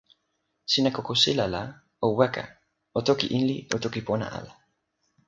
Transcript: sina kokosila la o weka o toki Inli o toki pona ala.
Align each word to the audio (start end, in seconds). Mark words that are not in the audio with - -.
sina 0.71 0.89
kokosila 0.95 1.45
la 1.53 1.61
o 2.05 2.07
weka 2.19 2.43
o 2.97 2.99
toki 3.07 3.27
Inli 3.37 3.57
o 3.75 3.77
toki 3.83 4.01
pona 4.07 4.27
ala. 4.39 4.53